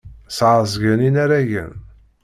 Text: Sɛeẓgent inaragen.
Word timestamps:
Sɛeẓgent 0.37 1.05
inaragen. 1.07 1.71